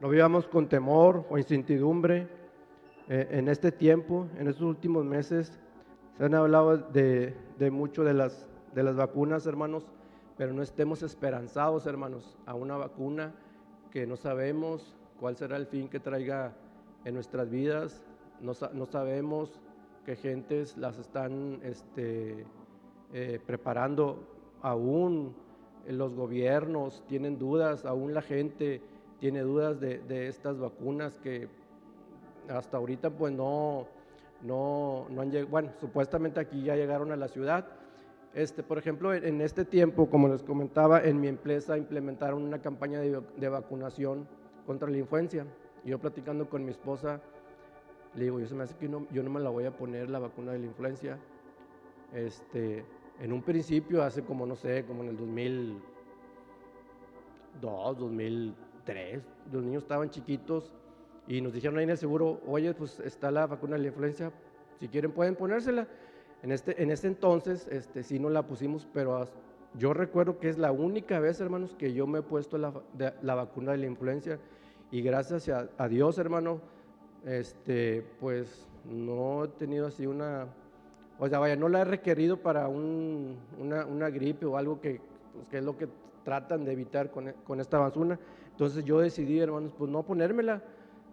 No 0.00 0.08
vivamos 0.08 0.46
con 0.46 0.68
temor 0.68 1.26
o 1.28 1.36
incertidumbre 1.38 2.28
eh, 3.08 3.28
en 3.32 3.48
este 3.48 3.72
tiempo, 3.72 4.28
en 4.38 4.48
estos 4.48 4.62
últimos 4.62 5.04
meses. 5.04 5.58
Se 6.16 6.24
han 6.24 6.34
hablado 6.34 6.76
de, 6.78 7.34
de 7.58 7.70
mucho 7.70 8.04
de 8.04 8.14
las, 8.14 8.46
de 8.74 8.82
las 8.82 8.96
vacunas, 8.96 9.46
hermanos, 9.46 9.84
pero 10.36 10.52
no 10.52 10.62
estemos 10.62 11.02
esperanzados, 11.02 11.86
hermanos, 11.86 12.38
a 12.46 12.54
una 12.54 12.76
vacuna 12.76 13.34
que 13.90 14.06
no 14.06 14.16
sabemos 14.16 14.96
cuál 15.18 15.36
será 15.36 15.56
el 15.56 15.66
fin 15.66 15.88
que 15.88 16.00
traiga 16.00 16.54
en 17.04 17.14
nuestras 17.14 17.50
vidas. 17.50 18.02
No, 18.40 18.52
no 18.72 18.86
sabemos 18.86 19.60
qué 20.04 20.16
gentes 20.16 20.76
las 20.76 20.98
están 20.98 21.60
este, 21.62 22.44
eh, 23.12 23.40
preparando. 23.46 24.18
Aún 24.62 25.34
los 25.88 26.14
gobiernos 26.14 27.02
tienen 27.08 27.38
dudas, 27.38 27.84
aún 27.84 28.14
la 28.14 28.22
gente 28.22 28.82
tiene 29.18 29.40
dudas 29.40 29.80
de, 29.80 29.98
de 29.98 30.28
estas 30.28 30.58
vacunas 30.58 31.18
que 31.18 31.48
hasta 32.48 32.76
ahorita 32.76 33.10
pues 33.10 33.32
no, 33.32 33.86
no, 34.42 35.06
no 35.10 35.20
han 35.20 35.30
llegado, 35.30 35.50
bueno, 35.50 35.70
supuestamente 35.80 36.40
aquí 36.40 36.62
ya 36.62 36.76
llegaron 36.76 37.12
a 37.12 37.16
la 37.16 37.28
ciudad. 37.28 37.66
Este, 38.32 38.62
por 38.62 38.78
ejemplo, 38.78 39.12
en 39.12 39.40
este 39.40 39.64
tiempo, 39.64 40.08
como 40.08 40.28
les 40.28 40.42
comentaba, 40.42 41.02
en 41.02 41.20
mi 41.20 41.26
empresa 41.26 41.76
implementaron 41.76 42.42
una 42.42 42.60
campaña 42.60 43.00
de, 43.00 43.20
de 43.36 43.48
vacunación 43.48 44.26
contra 44.66 44.88
la 44.88 44.98
influencia. 44.98 45.46
Yo 45.84 45.98
platicando 45.98 46.48
con 46.48 46.64
mi 46.64 46.70
esposa, 46.70 47.20
le 48.14 48.24
digo, 48.24 48.40
yo 48.40 48.46
se 48.46 48.54
me 48.54 48.64
hace 48.64 48.74
que 48.76 48.88
no, 48.88 49.06
yo 49.10 49.22
no 49.22 49.30
me 49.30 49.40
la 49.40 49.50
voy 49.50 49.64
a 49.64 49.76
poner 49.76 50.10
la 50.10 50.18
vacuna 50.18 50.52
de 50.52 50.58
la 50.58 50.66
influencia. 50.66 51.18
Este, 52.12 52.84
en 53.20 53.32
un 53.32 53.42
principio, 53.42 54.02
hace 54.02 54.22
como, 54.22 54.44
no 54.46 54.56
sé, 54.56 54.84
como 54.84 55.02
en 55.02 55.10
el 55.10 55.16
2002, 55.16 57.98
2003, 57.98 59.22
los 59.52 59.62
niños 59.62 59.84
estaban 59.84 60.10
chiquitos 60.10 60.74
y 61.28 61.40
nos 61.40 61.52
dijeron 61.52 61.78
ahí 61.78 61.84
en 61.84 61.90
el 61.90 61.98
seguro, 61.98 62.40
oye, 62.46 62.74
pues 62.74 62.98
está 63.00 63.30
la 63.30 63.46
vacuna 63.46 63.76
de 63.76 63.82
la 63.82 63.88
influenza, 63.88 64.32
si 64.78 64.88
quieren 64.88 65.12
pueden 65.12 65.36
ponérsela. 65.36 65.86
En 66.42 66.52
este, 66.52 66.82
en 66.82 66.90
este 66.90 67.06
entonces, 67.06 67.68
este, 67.68 68.02
sí 68.02 68.18
no 68.18 68.30
la 68.30 68.46
pusimos, 68.46 68.88
pero 68.92 69.28
yo 69.78 69.94
recuerdo 69.94 70.40
que 70.40 70.48
es 70.48 70.58
la 70.58 70.72
única 70.72 71.20
vez, 71.20 71.40
hermanos, 71.40 71.76
que 71.76 71.92
yo 71.92 72.06
me 72.06 72.20
he 72.20 72.22
puesto 72.22 72.56
la, 72.58 72.72
la 73.22 73.34
vacuna 73.34 73.72
de 73.72 73.78
la 73.78 73.86
influencia 73.86 74.38
y 74.90 75.02
gracias 75.02 75.48
a, 75.48 75.88
Dios, 75.88 76.18
hermano, 76.18 76.60
este, 77.24 78.04
pues 78.18 78.68
no 78.84 79.44
he 79.44 79.48
tenido 79.48 79.86
así 79.86 80.06
una, 80.06 80.48
o 81.18 81.28
sea, 81.28 81.38
vaya, 81.38 81.54
no 81.54 81.68
la 81.68 81.82
he 81.82 81.84
requerido 81.84 82.38
para 82.38 82.66
un, 82.68 83.36
una, 83.58 83.86
una, 83.86 84.10
gripe 84.10 84.46
o 84.46 84.56
algo 84.56 84.80
que, 84.80 85.00
pues, 85.32 85.46
que 85.48 85.58
es 85.58 85.64
lo 85.64 85.76
que 85.76 85.88
tratan 86.24 86.64
de 86.64 86.72
evitar 86.72 87.10
con, 87.10 87.32
con 87.44 87.60
esta 87.60 87.78
vacuna. 87.78 88.18
Entonces 88.50 88.84
yo 88.84 89.00
decidí, 89.00 89.38
hermanos, 89.38 89.72
pues 89.78 89.90
no 89.90 90.02
ponérmela 90.02 90.62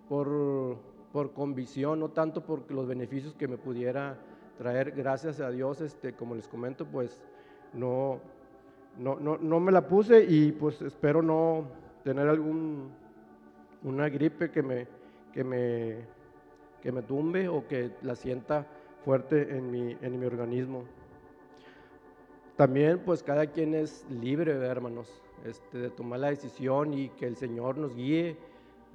por, 0.09 0.77
por 1.13 1.33
convicción, 1.33 1.99
no 1.99 2.09
tanto 2.09 2.43
por 2.43 2.71
los 2.71 2.87
beneficios 2.87 3.35
que 3.35 3.47
me 3.47 3.57
pudiera 3.57 4.17
traer, 4.57 4.91
gracias 4.91 5.39
a 5.39 5.51
Dios, 5.51 5.81
este, 5.81 6.13
como 6.13 6.33
les 6.33 6.47
comento, 6.47 6.85
pues 6.85 7.21
no, 7.73 8.19
no, 8.97 9.19
no, 9.19 9.37
no 9.37 9.59
me 9.59 9.71
la 9.71 9.87
puse 9.87 10.25
y 10.27 10.51
pues 10.51 10.81
espero 10.81 11.21
no 11.21 11.65
tener 12.03 12.27
algún, 12.27 12.89
una 13.87 14.09
gripe 14.09 14.51
que 14.51 14.61
me, 14.61 14.87
que 15.33 15.43
me, 15.43 15.95
que 16.81 16.91
me 16.91 17.01
tumbe 17.01 17.47
o 17.47 17.67
que 17.67 17.91
la 18.01 18.15
sienta 18.15 18.65
fuerte 19.03 19.55
en 19.55 19.71
mi, 19.71 19.97
en 20.01 20.19
mi 20.19 20.25
organismo. 20.25 20.83
También 22.55 22.99
pues 22.99 23.23
cada 23.23 23.47
quien 23.47 23.73
es 23.73 24.05
libre, 24.09 24.51
hermanos, 24.51 25.21
este, 25.45 25.77
de 25.77 25.89
tomar 25.89 26.19
la 26.19 26.29
decisión 26.29 26.93
y 26.93 27.09
que 27.09 27.27
el 27.27 27.37
Señor 27.37 27.77
nos 27.77 27.95
guíe 27.95 28.35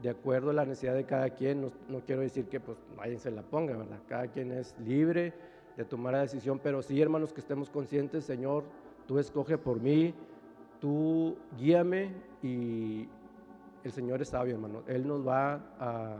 de 0.02 0.10
acuerdo 0.10 0.50
a 0.50 0.52
la 0.52 0.64
necesidad 0.64 0.94
de 0.94 1.04
cada 1.04 1.30
quien, 1.30 1.70
no, 1.88 2.00
quiero 2.00 2.22
decir 2.22 2.46
que 2.46 2.58
pues 2.58 2.76
nadie 2.96 3.18
se 3.18 3.30
la 3.30 3.42
ponga, 3.42 3.76
¿verdad? 3.76 4.00
Cada 4.08 4.26
quien 4.26 4.50
es 4.50 4.74
libre 4.84 5.32
de 5.76 5.84
tomar 5.84 6.14
la 6.14 6.22
decisión, 6.22 6.60
pero 6.62 6.82
sí, 6.82 7.00
hermanos, 7.00 7.32
que 7.32 7.40
estemos 7.40 7.70
conscientes, 7.70 8.24
Señor, 8.24 8.64
tú 9.06 9.20
escoge 9.20 9.58
por 9.58 9.80
mí, 9.80 10.12
tú 10.80 11.36
guíame 11.56 12.10
y 12.42 13.06
el 13.84 13.92
Señor 13.92 14.22
es 14.22 14.28
sabio, 14.28 14.54
hermano. 14.54 14.82
Él 14.86 15.06
nos 15.06 15.26
va 15.26 15.60
a, 15.78 16.18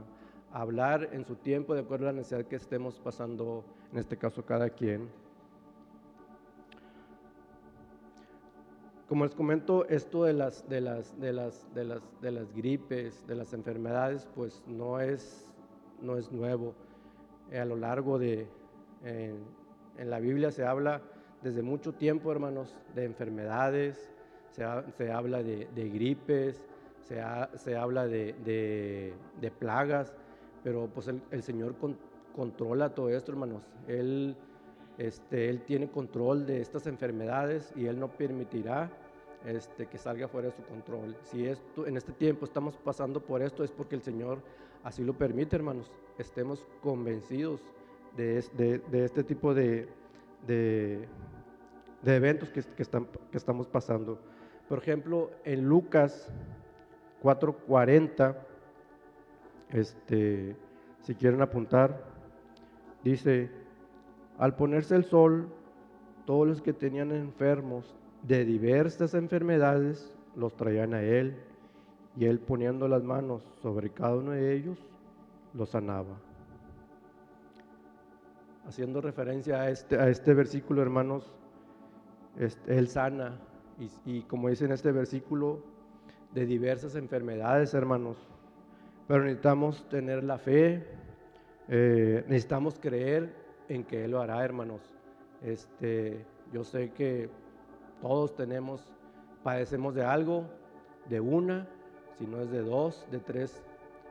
hablar 0.51 1.09
en 1.13 1.25
su 1.25 1.35
tiempo 1.35 1.73
de 1.73 1.81
acuerdo 1.81 2.07
a 2.07 2.11
la 2.11 2.17
necesidad 2.19 2.45
que 2.45 2.57
estemos 2.57 2.99
pasando, 2.99 3.63
en 3.91 3.97
este 3.97 4.17
caso 4.17 4.45
cada 4.45 4.69
quien. 4.69 5.09
Como 9.09 9.25
les 9.25 9.33
comento, 9.33 9.87
esto 9.87 10.25
de 10.25 10.33
las, 10.33 10.69
de 10.69 10.81
las, 10.81 11.19
de 11.19 11.33
las, 11.33 11.73
de 11.73 11.83
las, 11.85 12.01
de 12.21 12.31
las 12.31 12.53
gripes, 12.53 13.25
de 13.25 13.35
las 13.35 13.53
enfermedades, 13.53 14.27
pues 14.35 14.63
no 14.67 14.99
es, 14.99 15.51
no 16.01 16.17
es 16.17 16.31
nuevo. 16.31 16.75
Eh, 17.49 17.59
a 17.59 17.65
lo 17.65 17.75
largo 17.75 18.19
de, 18.19 18.47
en 19.03 20.09
la 20.09 20.19
Biblia 20.19 20.51
se 20.51 20.65
habla 20.65 21.01
desde 21.41 21.61
mucho 21.61 21.93
tiempo, 21.93 22.31
hermanos, 22.31 22.75
de 22.95 23.05
enfermedades, 23.05 24.13
se, 24.51 24.63
se 24.97 25.11
habla 25.11 25.43
de, 25.43 25.67
de, 25.73 25.89
gripes, 25.89 26.63
se, 27.03 27.21
se 27.55 27.75
habla 27.75 28.07
de, 28.07 28.33
de, 29.39 29.51
plagas, 29.51 30.13
pero 30.63 30.87
pues 30.93 31.07
el, 31.07 31.43
Señor 31.43 31.75
con, 31.75 31.97
controla 32.35 32.93
todo 32.93 33.09
esto, 33.09 33.31
hermanos. 33.31 33.63
Él, 33.87 34.35
este, 34.97 35.49
él 35.49 35.61
tiene 35.61 35.89
control 35.89 36.45
de 36.45 36.61
estas 36.61 36.87
enfermedades 36.87 37.73
y 37.75 37.85
Él 37.87 37.99
no 37.99 38.09
permitirá 38.09 38.89
este, 39.45 39.87
que 39.87 39.97
salga 39.97 40.27
fuera 40.27 40.49
de 40.49 40.55
su 40.55 40.63
control. 40.63 41.15
Si 41.23 41.45
esto, 41.45 41.85
en 41.85 41.97
este 41.97 42.13
tiempo 42.13 42.45
estamos 42.45 42.77
pasando 42.77 43.21
por 43.21 43.41
esto 43.41 43.63
es 43.63 43.71
porque 43.71 43.95
el 43.95 44.01
Señor 44.01 44.39
así 44.83 45.03
lo 45.03 45.13
permite, 45.13 45.55
hermanos. 45.55 45.91
Estemos 46.17 46.65
convencidos 46.81 47.61
de, 48.15 48.43
de, 48.53 48.79
de 48.79 49.05
este 49.05 49.23
tipo 49.23 49.53
de, 49.53 49.89
de 50.47 51.07
eventos 52.05 52.49
que, 52.49 52.61
que, 52.61 52.83
están, 52.83 53.07
que 53.31 53.37
estamos 53.37 53.67
pasando. 53.67 54.19
Por 54.69 54.77
ejemplo, 54.77 55.31
en 55.43 55.67
Lucas 55.67 56.29
4:40, 57.23 58.35
este, 59.69 60.55
si 60.99 61.15
quieren 61.15 61.41
apuntar, 61.41 62.03
dice, 63.03 63.49
al 64.37 64.55
ponerse 64.55 64.95
el 64.95 65.05
sol, 65.05 65.47
todos 66.25 66.47
los 66.47 66.61
que 66.61 66.73
tenían 66.73 67.11
enfermos 67.11 67.95
de 68.23 68.45
diversas 68.45 69.13
enfermedades 69.13 70.15
los 70.35 70.55
traían 70.55 70.93
a 70.93 71.01
él 71.01 71.37
y 72.17 72.25
él 72.25 72.39
poniendo 72.39 72.87
las 72.87 73.03
manos 73.03 73.43
sobre 73.61 73.89
cada 73.89 74.15
uno 74.15 74.31
de 74.31 74.53
ellos 74.53 74.77
los 75.53 75.69
sanaba. 75.69 76.19
Haciendo 78.65 79.01
referencia 79.01 79.61
a 79.61 79.69
este, 79.69 79.97
a 79.99 80.07
este 80.09 80.33
versículo, 80.33 80.81
hermanos, 80.81 81.33
este, 82.37 82.77
él 82.77 82.87
sana 82.87 83.39
y, 84.05 84.21
como 84.23 84.49
dice 84.49 84.65
en 84.65 84.71
este 84.71 84.91
versículo, 84.91 85.61
de 86.33 86.45
diversas 86.45 86.95
enfermedades, 86.95 87.73
hermanos. 87.73 88.17
Pero 89.07 89.23
necesitamos 89.23 89.87
tener 89.89 90.23
la 90.23 90.37
fe, 90.37 90.85
eh, 91.67 92.23
necesitamos 92.27 92.79
creer 92.79 93.33
en 93.69 93.83
que 93.83 94.05
Él 94.05 94.11
lo 94.11 94.21
hará, 94.21 94.43
hermanos. 94.43 94.81
Este, 95.41 96.25
yo 96.51 96.63
sé 96.63 96.91
que 96.91 97.29
todos 98.01 98.35
tenemos, 98.35 98.93
padecemos 99.43 99.93
de 99.95 100.05
algo, 100.05 100.45
de 101.09 101.19
una, 101.19 101.67
si 102.17 102.25
no 102.25 102.41
es 102.41 102.51
de 102.51 102.61
dos, 102.61 103.05
de 103.11 103.19
tres 103.19 103.63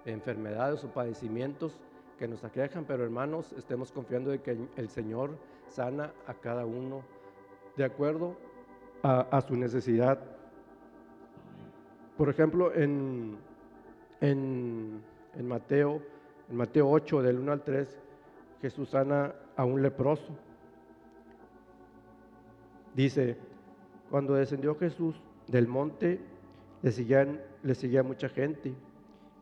enfermedades 0.05 0.85
o 0.85 0.89
padecimientos 0.89 1.79
que 2.19 2.29
nos 2.29 2.45
aquejan, 2.45 2.85
pero 2.85 3.05
hermanos, 3.05 3.53
estemos 3.53 3.91
confiando 3.91 4.31
de 4.31 4.41
que 4.41 4.57
el 4.77 4.89
Señor 4.89 5.37
sana 5.69 6.13
a 6.27 6.35
cada 6.35 6.67
uno 6.67 7.03
de 7.77 7.85
acuerdo 7.85 8.37
a, 9.03 9.41
su 9.41 9.57
necesidad. 9.57 10.19
Por 12.17 12.29
ejemplo, 12.29 12.75
en, 12.75 13.37
en, 14.21 15.03
en, 15.35 15.49
Mateo, 15.49 16.03
en 16.51 16.57
Mateo 16.57 16.91
8, 16.91 17.23
del 17.23 17.39
1 17.39 17.53
al 17.53 17.63
3, 17.63 18.01
Jesús 18.61 18.91
sana 18.91 19.35
a 19.57 19.65
un 19.65 19.83
leproso. 19.83 20.37
Dice, 22.95 23.37
cuando 24.11 24.35
descendió 24.35 24.75
Jesús 24.77 25.21
del 25.49 25.67
monte, 25.67 26.21
le, 26.83 26.93
seguían, 26.93 27.41
le 27.63 27.75
seguía 27.75 28.03
mucha 28.03 28.29
gente. 28.29 28.75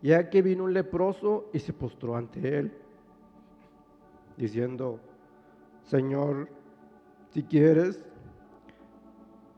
Y 0.02 0.12
aquí 0.12 0.40
vino 0.40 0.64
un 0.64 0.72
leproso 0.72 1.50
y 1.52 1.58
se 1.58 1.72
postró 1.72 2.16
ante 2.16 2.58
él, 2.58 2.72
diciendo, 4.36 4.98
Señor, 5.84 6.48
si 7.30 7.42
quieres, 7.42 8.04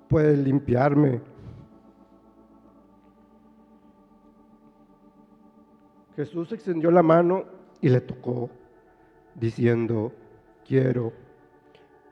puedes 0.08 0.38
limpiarme. 0.38 1.20
Jesús 6.16 6.52
extendió 6.52 6.90
la 6.90 7.02
mano 7.02 7.44
y 7.80 7.88
le 7.88 8.00
tocó, 8.00 8.50
diciendo, 9.34 10.12
quiero, 10.66 11.12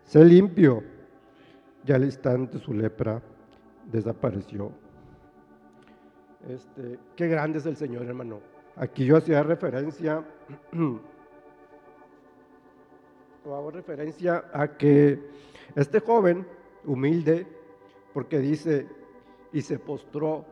sé 0.04 0.25
limpio. 0.25 0.83
Y 1.87 1.92
al 1.92 2.04
instante 2.04 2.59
su 2.59 2.75
lepra 2.75 3.23
desapareció. 3.90 4.71
Este, 6.49 6.99
qué 7.16 7.28
grande 7.28 7.59
es 7.59 7.66
el 7.66 7.76
Señor, 7.76 8.07
hermano. 8.07 8.40
Aquí 8.76 9.04
yo 9.04 9.16
hacía 9.16 9.42
referencia, 9.42 10.25
o 13.45 13.54
hago 13.54 13.71
referencia 13.71 14.45
a 14.52 14.76
que 14.76 15.19
este 15.75 16.00
joven 16.00 16.47
humilde, 16.85 17.47
porque 18.12 18.38
dice, 18.38 18.87
y 19.52 19.62
se 19.62 19.78
postró, 19.78 20.45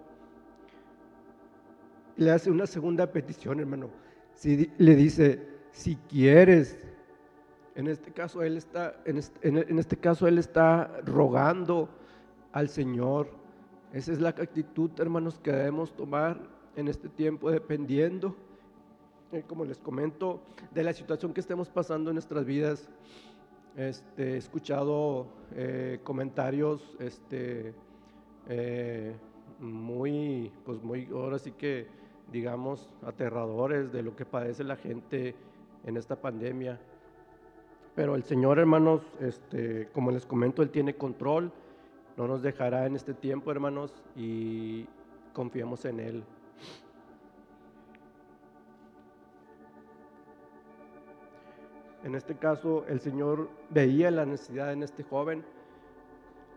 le 2.18 2.30
hace 2.30 2.50
una 2.50 2.66
segunda 2.66 3.10
petición, 3.10 3.60
hermano. 3.60 3.88
Si, 4.34 4.70
le 4.76 4.94
dice, 4.94 5.40
si 5.72 5.96
quieres, 5.96 6.78
en 7.74 7.88
este 7.88 8.12
caso 8.12 8.42
él 8.42 8.58
está, 8.58 9.00
en 9.06 9.20
en 9.42 9.78
este 9.78 9.96
caso 9.96 10.28
él 10.28 10.38
está 10.38 11.00
rogando 11.06 11.88
al 12.52 12.68
Señor 12.68 13.38
esa 13.92 14.12
es 14.12 14.20
la 14.20 14.28
actitud, 14.30 14.90
hermanos, 14.98 15.38
que 15.38 15.50
debemos 15.50 15.92
tomar 15.96 16.38
en 16.76 16.88
este 16.88 17.08
tiempo, 17.08 17.50
dependiendo, 17.50 18.36
eh, 19.32 19.42
como 19.46 19.64
les 19.64 19.78
comento, 19.78 20.42
de 20.74 20.84
la 20.84 20.92
situación 20.92 21.32
que 21.32 21.40
estemos 21.40 21.70
pasando 21.70 22.10
en 22.10 22.16
nuestras 22.16 22.44
vidas. 22.44 22.86
Este, 23.76 24.34
he 24.34 24.36
escuchado 24.36 25.26
eh, 25.54 26.00
comentarios 26.04 26.96
este, 26.98 27.72
eh, 28.48 29.14
muy, 29.58 30.52
pues 30.66 30.82
muy, 30.82 31.08
ahora 31.10 31.38
sí 31.38 31.52
que, 31.52 31.86
digamos, 32.32 32.90
aterradores 33.06 33.92
de 33.92 34.02
lo 34.02 34.14
que 34.16 34.24
padece 34.24 34.64
la 34.64 34.76
gente 34.76 35.34
en 35.84 35.96
esta 35.96 36.16
pandemia. 36.16 36.78
Pero 37.94 38.14
el 38.14 38.24
Señor, 38.24 38.58
hermanos, 38.58 39.02
este, 39.20 39.88
como 39.92 40.10
les 40.10 40.26
comento, 40.26 40.62
Él 40.62 40.70
tiene 40.70 40.94
control 40.94 41.52
no 42.18 42.26
nos 42.26 42.42
dejará 42.42 42.84
en 42.84 42.96
este 42.96 43.14
tiempo, 43.14 43.52
hermanos, 43.52 43.94
y 44.16 44.88
confiamos 45.32 45.84
en 45.84 46.00
Él. 46.00 46.24
En 52.02 52.16
este 52.16 52.34
caso, 52.34 52.84
el 52.88 52.98
Señor 52.98 53.48
veía 53.70 54.10
la 54.10 54.26
necesidad 54.26 54.72
en 54.72 54.82
este 54.82 55.04
joven, 55.04 55.44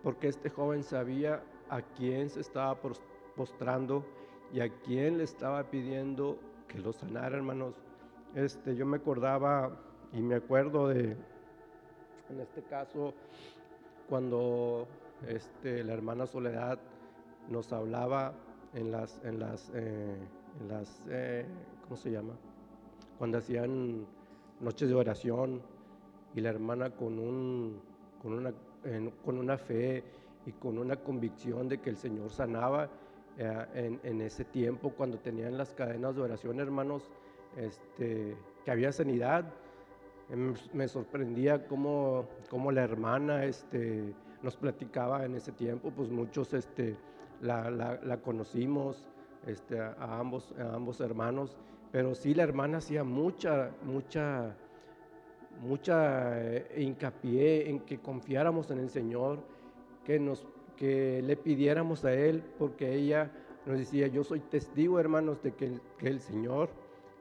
porque 0.01 0.29
este 0.29 0.49
joven 0.49 0.81
sabía 0.81 1.43
a 1.69 1.83
quién 1.83 2.31
se 2.31 2.39
estaba 2.39 2.75
postrando 3.35 4.03
y 4.53 4.59
a 4.59 4.69
quién 4.69 5.17
le 5.17 5.23
estaba 5.23 5.63
pidiendo 5.69 6.37
que 6.67 6.79
lo 6.79 6.93
sanara, 6.93 7.37
hermanos. 7.37 7.75
Este, 8.35 8.75
yo 8.75 8.85
me 8.85 8.97
acordaba 8.97 9.77
y 10.13 10.21
me 10.21 10.35
acuerdo 10.35 10.87
de, 10.87 11.15
en 12.29 12.39
este 12.39 12.63
caso, 12.63 13.13
cuando 14.09 14.87
este, 15.27 15.83
la 15.83 15.93
hermana 15.93 16.25
Soledad 16.25 16.79
nos 17.49 17.71
hablaba 17.73 18.33
en 18.73 18.91
las, 18.91 19.19
en 19.23 19.39
las, 19.39 19.71
eh, 19.73 20.17
en 20.59 20.67
las 20.67 21.01
eh, 21.09 21.45
¿cómo 21.83 21.95
se 21.97 22.11
llama? 22.11 22.33
Cuando 23.17 23.37
hacían 23.37 24.05
noches 24.59 24.89
de 24.89 24.95
oración 24.95 25.61
y 26.35 26.41
la 26.41 26.49
hermana 26.49 26.91
con, 26.91 27.19
un, 27.19 27.81
con, 28.21 28.33
una, 28.33 28.53
con 29.23 29.37
una 29.37 29.57
fe 29.57 30.03
y 30.45 30.53
con 30.53 30.77
una 30.77 30.95
convicción 30.95 31.67
de 31.67 31.79
que 31.79 31.89
el 31.89 31.97
Señor 31.97 32.29
sanaba 32.31 32.89
eh, 33.37 33.99
en, 34.03 34.21
ese 34.21 34.43
tiempo 34.45 34.91
cuando 34.91 35.17
tenían 35.17 35.57
las 35.57 35.73
cadenas 35.73 36.15
de 36.15 36.21
oración, 36.21 36.59
hermanos, 36.59 37.09
este, 37.57 38.35
que 38.63 38.71
había 38.71 38.91
sanidad. 38.91 39.45
Em, 40.29 40.53
me 40.73 40.87
sorprendía 40.87 41.67
cómo, 41.67 42.25
cómo 42.49 42.71
la 42.71 42.83
hermana 42.83 43.45
este, 43.45 44.13
nos 44.41 44.55
platicaba 44.55 45.25
en 45.25 45.35
ese 45.35 45.51
tiempo, 45.51 45.91
pues 45.91 46.09
muchos 46.09 46.53
este, 46.53 46.95
la, 47.41 48.19
conocimos, 48.23 49.07
este, 49.45 49.79
a, 49.79 50.19
ambos, 50.19 50.53
a 50.57 50.75
ambos 50.75 50.99
hermanos, 51.01 51.57
pero 51.91 52.15
sí 52.15 52.33
la 52.33 52.43
hermana 52.43 52.77
hacía 52.77 53.03
mucha, 53.03 53.71
mucha, 53.83 54.55
mucha 55.61 56.41
eh, 56.41 56.81
hincapié 56.81 57.69
en 57.69 57.81
que 57.81 57.99
confiáramos 57.99 58.71
en 58.71 58.79
el 58.79 58.89
Señor, 58.89 59.39
que, 60.05 60.19
nos, 60.19 60.45
que 60.81 61.21
le 61.21 61.37
pidiéramos 61.37 62.03
a 62.05 62.11
Él, 62.11 62.41
porque 62.57 62.95
ella 62.95 63.31
nos 63.67 63.77
decía, 63.77 64.07
yo 64.07 64.23
soy 64.23 64.39
testigo, 64.39 64.99
hermanos, 64.99 65.43
de 65.43 65.53
que, 65.53 65.79
que 65.99 66.07
el 66.07 66.19
Señor 66.19 66.71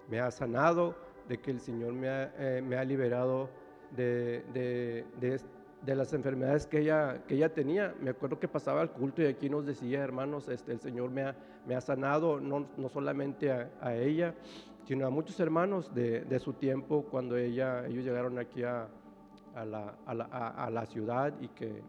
me 0.09 0.19
ha 0.19 0.31
sanado, 0.31 0.95
de 1.29 1.37
que 1.37 1.51
el 1.51 1.61
Señor 1.61 1.93
me 1.93 2.09
ha, 2.09 2.33
eh, 2.39 2.63
me 2.63 2.77
ha 2.77 2.85
liberado 2.85 3.51
de, 3.95 4.43
de, 4.55 5.05
de, 5.21 5.39
de 5.83 5.95
las 5.95 6.15
enfermedades 6.15 6.67
que 6.67 6.79
ella, 6.79 7.23
que 7.29 7.35
ella 7.35 7.53
tenía. 7.53 7.95
Me 8.01 8.09
acuerdo 8.09 8.41
que 8.41 8.49
pasaba 8.49 8.81
al 8.81 8.93
culto 8.93 9.21
y 9.21 9.27
aquí 9.27 9.51
nos 9.51 9.67
decía, 9.67 10.03
hermanos, 10.03 10.49
este, 10.49 10.73
el 10.73 10.81
Señor 10.81 11.11
me 11.11 11.25
ha, 11.25 11.37
me 11.67 11.75
ha 11.75 11.83
sanado, 11.83 12.41
no, 12.41 12.67
no 12.79 12.89
solamente 12.89 13.53
a, 13.53 13.95
ella, 13.95 14.35
sino 14.85 15.07
a 15.07 15.11
muchos 15.11 15.39
hermanos 15.39 15.95
de, 15.95 16.39
su 16.39 16.55
tiempo 16.55 17.05
cuando 17.11 17.37
ella, 17.37 17.87
ellos 17.87 18.07
llegaron 18.07 18.39
aquí 18.39 18.63
a, 18.63 18.89
a, 19.55 19.67
la, 19.67 19.99
a, 20.07 20.71
la, 20.71 20.87
ciudad 20.87 21.35
y 21.43 21.49
que 21.49 21.83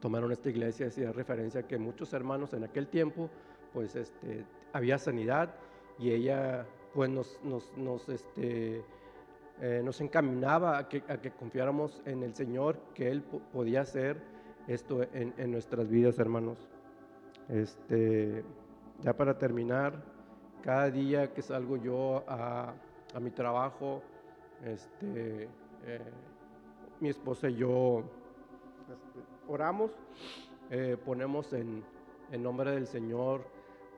tomaron 0.00 0.32
esta 0.32 0.50
iglesia, 0.50 0.88
hacía 0.88 1.12
referencia 1.12 1.60
a 1.60 1.66
que 1.66 1.78
muchos 1.78 2.12
hermanos 2.12 2.52
en 2.52 2.64
aquel 2.64 2.88
tiempo, 2.88 3.30
pues 3.72 3.96
este, 3.96 4.44
había 4.72 4.98
sanidad 4.98 5.54
y 5.98 6.10
ella 6.10 6.66
pues 6.92 7.10
nos, 7.10 7.40
nos, 7.42 7.76
nos 7.76 8.08
este, 8.08 8.84
eh, 9.60 9.82
nos 9.84 10.00
encaminaba 10.00 10.78
a 10.78 10.88
que, 10.88 11.02
confiáramos 11.38 12.02
en 12.06 12.22
el 12.22 12.34
Señor, 12.34 12.76
que 12.94 13.10
Él 13.10 13.22
podía 13.22 13.82
hacer 13.82 14.20
esto 14.66 15.02
en, 15.12 15.50
nuestras 15.52 15.88
vidas, 15.88 16.18
hermanos. 16.18 16.68
Este, 17.48 18.42
ya 19.00 19.16
para 19.16 19.38
terminar, 19.38 20.02
cada 20.62 20.90
día 20.90 21.32
que 21.32 21.42
salgo 21.42 21.76
yo 21.76 22.24
a, 22.26 22.74
mi 23.20 23.30
trabajo, 23.30 24.02
este, 24.64 25.48
eh, 25.86 26.00
mi 26.98 27.10
esposa 27.10 27.48
y 27.48 27.56
yo 27.56 28.02
este, 28.90 29.33
oramos, 29.48 29.92
eh, 30.70 30.96
ponemos 31.04 31.52
en, 31.52 31.82
en 32.30 32.42
nombre 32.42 32.72
del 32.72 32.86
Señor 32.86 33.44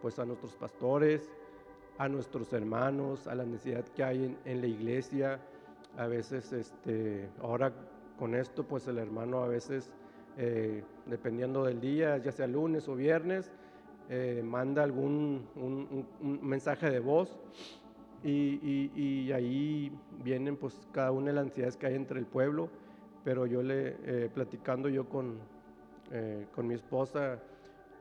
pues 0.02 0.18
a 0.18 0.24
nuestros 0.24 0.54
pastores, 0.54 1.30
a 1.98 2.08
nuestros 2.08 2.52
hermanos, 2.52 3.26
a 3.26 3.34
la 3.34 3.44
necesidad 3.44 3.84
que 3.84 4.04
hay 4.04 4.36
en, 4.44 4.60
la 4.60 4.66
iglesia. 4.66 5.40
A 5.96 6.06
veces, 6.06 6.52
este, 6.52 7.28
ahora 7.40 7.72
con 8.18 8.34
esto, 8.34 8.64
pues 8.64 8.86
el 8.86 8.98
hermano 8.98 9.42
a 9.42 9.48
veces, 9.48 9.90
eh, 10.36 10.84
dependiendo 11.06 11.64
del 11.64 11.80
día, 11.80 12.18
ya 12.18 12.32
sea 12.32 12.46
lunes 12.46 12.88
o 12.88 12.94
viernes, 12.94 13.50
eh, 14.08 14.42
manda 14.44 14.82
algún 14.82 15.46
un, 15.56 16.06
mensaje 16.42 16.90
de 16.90 17.00
voz 17.00 17.36
y, 18.22 19.32
ahí 19.32 19.90
vienen 20.22 20.56
pues 20.56 20.86
cada 20.92 21.10
una 21.10 21.28
de 21.28 21.32
las 21.32 21.46
necesidades 21.46 21.76
que 21.76 21.86
hay 21.86 21.94
entre 21.94 22.18
el 22.18 22.26
pueblo, 22.26 22.68
pero 23.26 23.44
yo 23.44 23.60
le, 23.60 23.96
eh, 24.04 24.30
platicando 24.32 24.88
yo 24.88 25.08
con, 25.08 25.34
eh, 26.12 26.46
con 26.54 26.68
mi 26.68 26.74
esposa, 26.74 27.40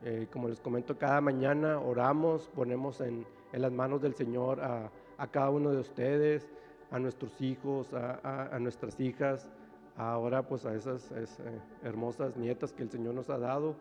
eh, 0.04 0.28
como 0.30 0.48
les 0.48 0.60
comento, 0.60 0.96
cada 0.96 1.20
mañana 1.20 1.80
oramos, 1.80 2.48
ponemos 2.54 3.00
en, 3.00 3.26
en 3.52 3.60
las 3.60 3.72
manos 3.72 4.00
del 4.00 4.14
Señor 4.14 4.60
a, 4.60 4.88
a, 5.18 5.26
cada 5.26 5.50
uno 5.50 5.72
de 5.72 5.80
ustedes, 5.80 6.48
a 6.92 7.00
nuestros 7.00 7.40
hijos, 7.40 7.92
a, 7.92 8.20
a, 8.22 8.54
a 8.54 8.60
nuestras 8.60 9.00
hijas, 9.00 9.50
ahora 9.96 10.46
pues 10.46 10.64
a 10.64 10.72
esas 10.76 11.10
es, 11.10 11.40
eh, 11.40 11.60
hermosas 11.82 12.36
nietas 12.36 12.72
que 12.72 12.84
el 12.84 12.90
Señor 12.92 13.14
nos 13.14 13.28
ha 13.28 13.38
dado. 13.38 13.74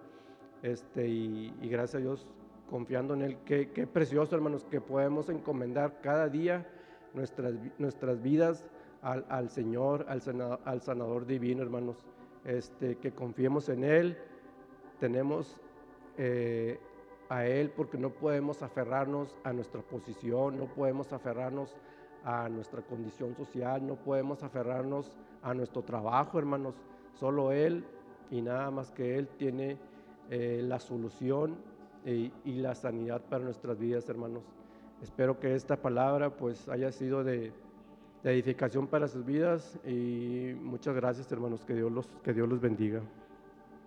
Este, 0.63 1.07
y, 1.07 1.53
y 1.61 1.69
gracias 1.69 2.01
a 2.01 2.03
Dios, 2.03 2.27
confiando 2.71 3.13
en 3.13 3.21
Él, 3.21 3.37
qué, 3.45 3.69
qué 3.69 3.85
precioso 3.85 4.35
hermanos, 4.35 4.65
que 4.65 4.81
podemos 4.81 5.29
encomendar 5.29 6.01
cada 6.01 6.27
día 6.27 6.65
nuestras, 7.13 7.53
nuestras 7.77 8.19
vidas 8.23 8.65
al, 9.01 9.25
al 9.29 9.49
Señor, 9.49 10.05
al 10.07 10.21
sanador, 10.21 10.59
al 10.65 10.81
sanador 10.81 11.25
divino, 11.25 11.61
hermanos. 11.61 11.97
Este, 12.45 12.97
que 12.97 13.11
confiemos 13.11 13.69
en 13.69 13.83
Él, 13.83 14.17
tenemos 14.99 15.59
eh, 16.15 16.79
a 17.27 17.47
Él 17.47 17.71
porque 17.75 17.97
no 17.97 18.11
podemos 18.11 18.61
aferrarnos 18.61 19.35
a 19.43 19.51
nuestra 19.51 19.81
posición, 19.81 20.59
no 20.59 20.65
podemos 20.65 21.11
aferrarnos 21.11 21.75
a 22.23 22.47
nuestra 22.47 22.83
condición 22.83 23.35
social, 23.35 23.85
no 23.85 23.95
podemos 23.95 24.43
aferrarnos 24.43 25.11
a 25.41 25.55
nuestro 25.55 25.81
trabajo, 25.81 26.37
hermanos. 26.37 26.75
Solo 27.15 27.51
Él 27.51 27.83
y 28.29 28.43
nada 28.43 28.69
más 28.69 28.91
que 28.91 29.17
Él 29.17 29.27
tiene 29.27 29.79
eh, 30.29 30.61
la 30.63 30.79
solución 30.79 31.55
y, 32.05 32.31
y, 32.43 32.57
la 32.57 32.75
sanidad 32.75 33.21
para 33.21 33.43
nuestras 33.43 33.79
vidas, 33.79 34.07
hermanos. 34.07 34.43
Espero 35.01 35.39
que 35.39 35.55
esta 35.55 35.77
palabra 35.77 36.29
pues 36.29 36.69
haya 36.69 36.91
sido 36.91 37.23
de, 37.23 37.51
de 38.25 38.33
edificación 38.33 38.87
para 38.87 39.07
sus 39.07 39.23
vidas 39.23 39.77
y 39.85 40.55
muchas 40.59 40.95
gracias, 40.95 41.31
hermanos. 41.31 41.63
Que 41.63 41.75
Dios 41.75 41.91
los, 41.91 42.07
que 42.23 42.33
Dios 42.33 42.49
los 42.49 42.59
bendiga. 42.59 43.01